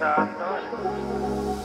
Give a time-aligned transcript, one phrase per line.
[0.00, 1.59] Satan.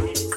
[0.00, 0.29] House.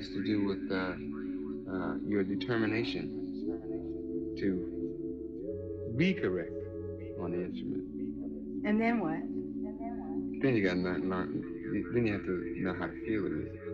[0.00, 0.94] Has to do with uh,
[1.70, 3.04] uh, your determination
[4.38, 6.52] to be correct
[7.20, 7.84] on the instrument.
[8.64, 9.20] And then what?
[10.42, 11.92] Then you got to learn.
[11.92, 13.69] Then you have to know how to feel it.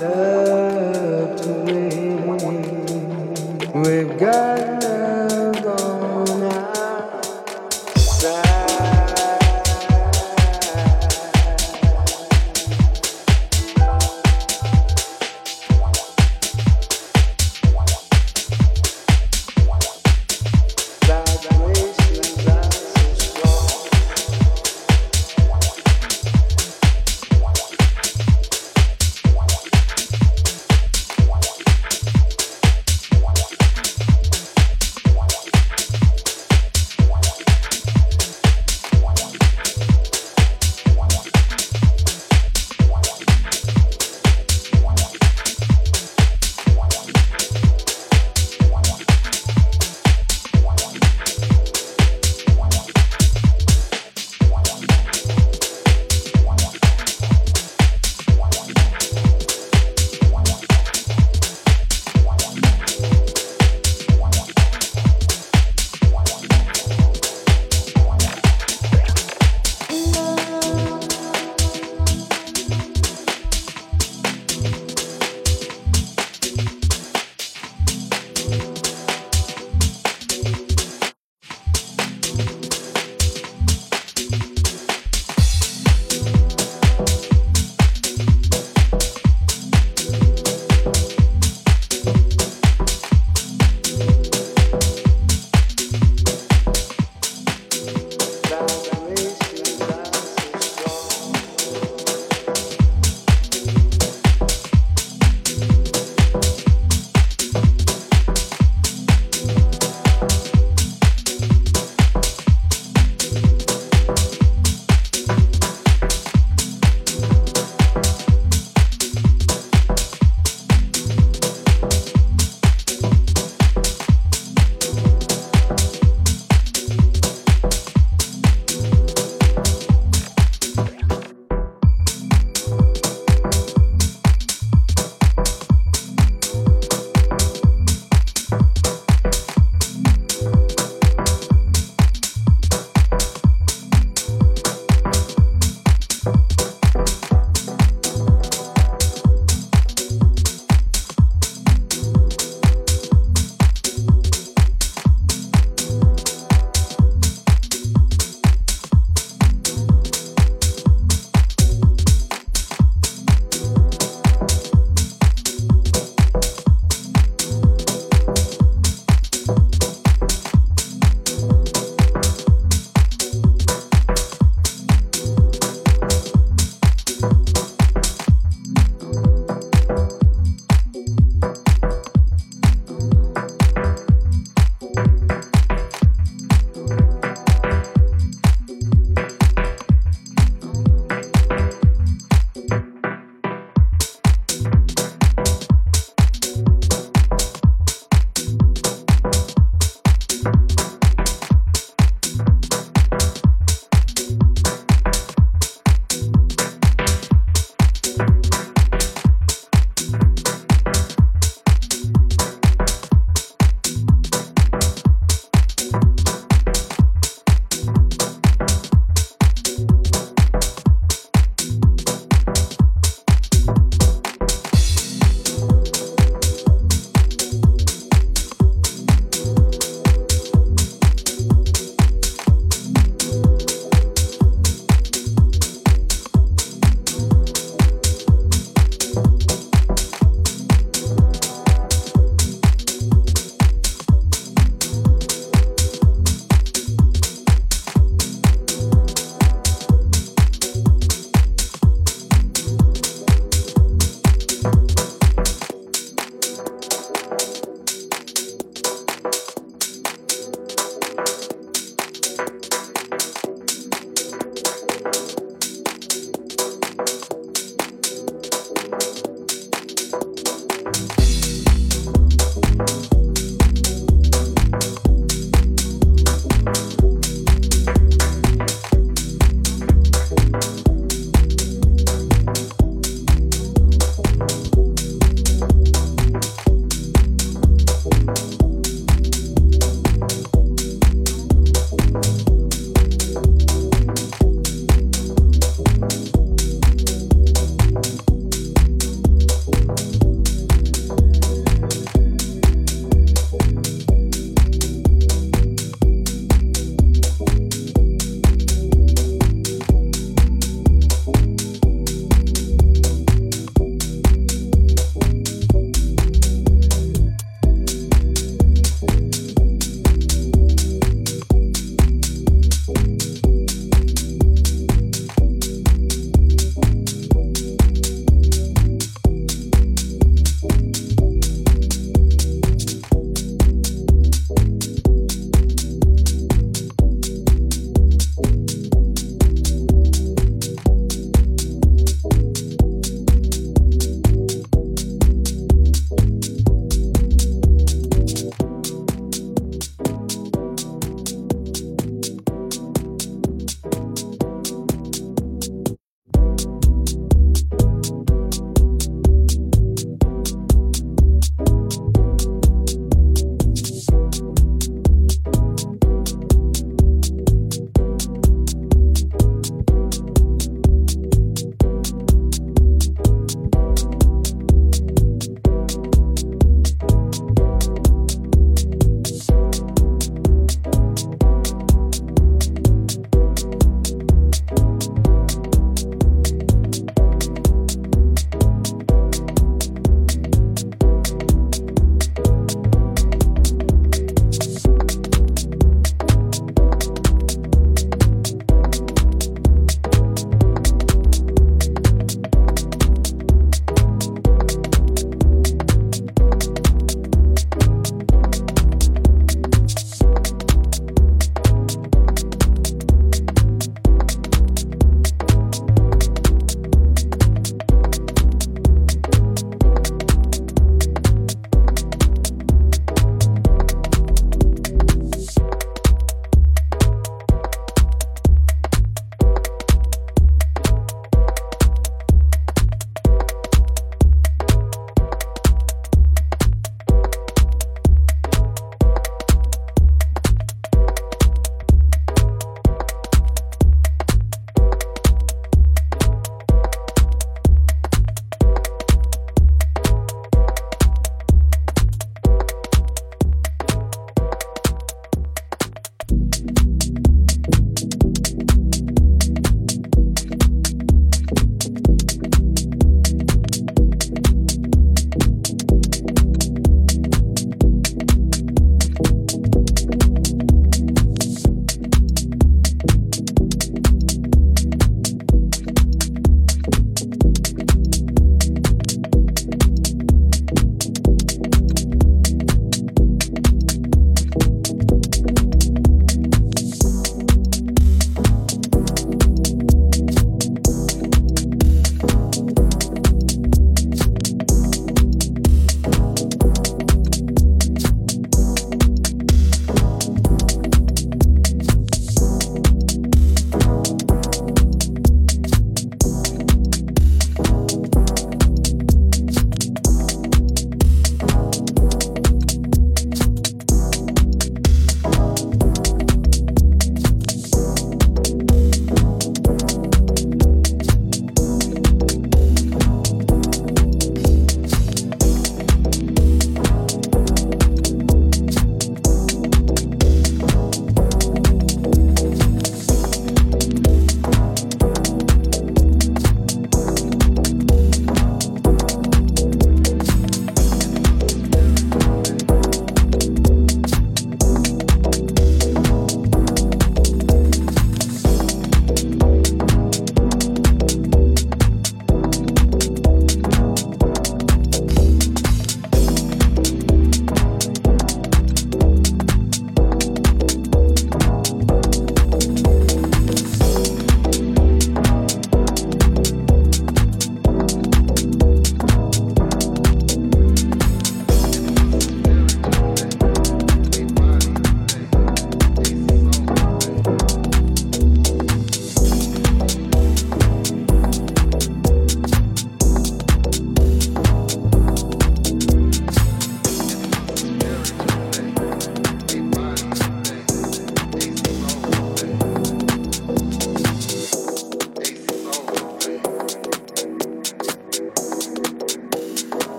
[0.00, 2.08] Love to win.
[3.82, 6.77] We've got love on our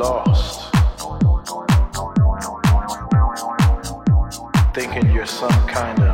[0.00, 0.72] lost.
[4.72, 6.09] Thinking you're some kind of